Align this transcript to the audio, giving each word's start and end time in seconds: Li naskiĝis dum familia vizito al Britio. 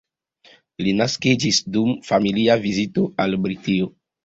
Li 0.87 0.93
naskiĝis 1.01 1.59
dum 1.77 1.93
familia 2.09 2.59
vizito 2.65 3.07
al 3.27 3.39
Britio. 3.47 3.95